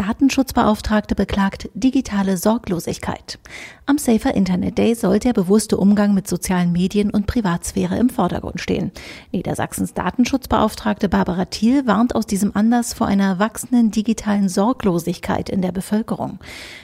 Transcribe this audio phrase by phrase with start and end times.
[0.00, 3.38] Datenschutzbeauftragte beklagt digitale Sorglosigkeit.
[3.84, 8.62] Am Safer Internet Day soll der bewusste Umgang mit sozialen Medien und Privatsphäre im Vordergrund
[8.62, 8.92] stehen.
[9.30, 15.72] Niedersachsens Datenschutzbeauftragte Barbara Thiel warnt aus diesem Anlass vor einer wachsenden digitalen Sorglosigkeit in der
[15.72, 16.38] Bevölkerung.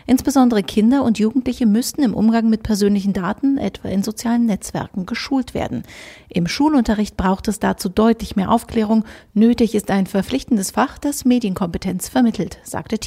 [0.06, 5.54] Insbesondere Kinder und Jugendliche müssten im Umgang mit persönlichen Daten, etwa in sozialen Netzwerken, geschult
[5.54, 5.84] werden.
[6.28, 9.04] Im Schulunterricht braucht es dazu deutlich mehr Aufklärung.
[9.32, 13.05] Nötig ist ein verpflichtendes Fach, das Medienkompetenz vermittelt, sagte Thiel.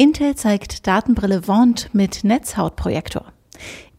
[0.00, 3.32] Intel zeigt Datenbrille Wand mit Netzhautprojektor.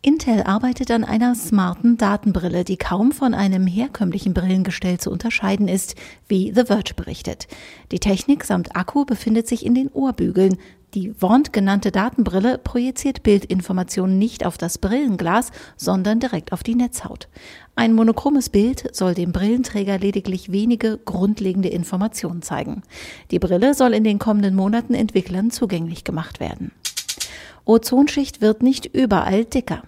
[0.01, 5.95] Intel arbeitet an einer smarten Datenbrille, die kaum von einem herkömmlichen Brillengestell zu unterscheiden ist,
[6.29, 7.49] wie The Verge berichtet.
[7.91, 10.57] Die Technik samt Akku befindet sich in den Ohrbügeln.
[10.95, 17.27] Die Wand genannte Datenbrille projiziert Bildinformationen nicht auf das Brillenglas, sondern direkt auf die Netzhaut.
[17.75, 22.81] Ein monochromes Bild soll dem Brillenträger lediglich wenige grundlegende Informationen zeigen.
[23.29, 26.71] Die Brille soll in den kommenden Monaten Entwicklern zugänglich gemacht werden.
[27.65, 29.83] Ozonschicht wird nicht überall dicker.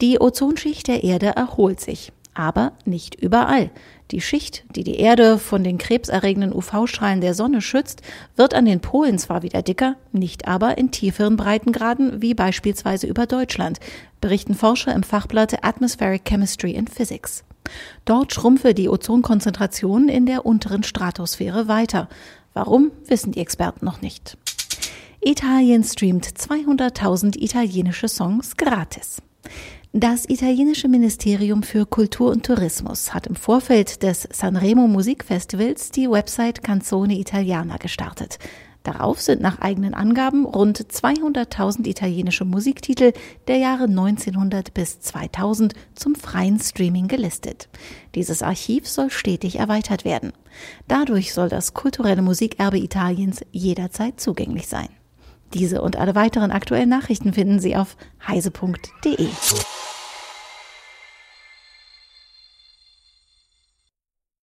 [0.00, 3.70] Die Ozonschicht der Erde erholt sich, aber nicht überall.
[4.12, 8.02] Die Schicht, die die Erde von den krebserregenden UV-Strahlen der Sonne schützt,
[8.36, 13.26] wird an den Polen zwar wieder dicker, nicht aber in tieferen Breitengraden wie beispielsweise über
[13.26, 13.80] Deutschland,
[14.20, 17.42] berichten Forscher im Fachblatt Atmospheric Chemistry and Physics.
[18.04, 22.08] Dort schrumpfe die Ozonkonzentration in der unteren Stratosphäre weiter.
[22.54, 24.38] Warum, wissen die Experten noch nicht.
[25.20, 29.20] Italien streamt 200.000 italienische Songs gratis.
[29.98, 36.62] Das italienische Ministerium für Kultur und Tourismus hat im Vorfeld des Sanremo Musikfestivals die Website
[36.62, 38.38] Canzone Italiana gestartet.
[38.82, 43.14] Darauf sind nach eigenen Angaben rund 200.000 italienische Musiktitel
[43.48, 47.70] der Jahre 1900 bis 2000 zum freien Streaming gelistet.
[48.14, 50.34] Dieses Archiv soll stetig erweitert werden.
[50.88, 54.90] Dadurch soll das kulturelle Musikerbe Italiens jederzeit zugänglich sein.
[55.54, 59.28] Diese und alle weiteren aktuellen Nachrichten finden Sie auf heise.de.